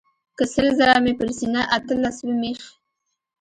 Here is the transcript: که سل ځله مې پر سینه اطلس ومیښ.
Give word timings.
که 0.37 0.43
سل 0.53 0.67
ځله 0.77 0.97
مې 1.03 1.13
پر 1.19 1.29
سینه 1.37 1.61
اطلس 1.77 2.17
ومیښ. 2.23 2.61